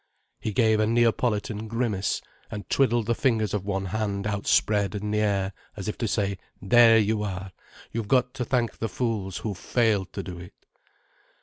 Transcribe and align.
He 0.39 0.51
gave 0.51 0.79
a 0.79 0.87
Neapolitan 0.87 1.67
grimace, 1.67 2.23
and 2.49 2.67
twiddled 2.71 3.05
the 3.05 3.13
fingers 3.13 3.53
of 3.53 3.67
one 3.67 3.85
hand 3.85 4.25
outspread 4.25 4.95
in 4.95 5.11
the 5.11 5.19
air, 5.19 5.53
as 5.77 5.87
if 5.87 5.95
to 5.99 6.07
say: 6.07 6.39
"There 6.59 6.97
you 6.97 7.21
are! 7.21 7.51
You've 7.91 8.07
got 8.07 8.33
to 8.33 8.43
thank 8.43 8.79
the 8.79 8.89
fools 8.89 9.37
who've 9.37 9.55
failed 9.55 10.11
to 10.13 10.23
do 10.23 10.39
it." 10.39 10.55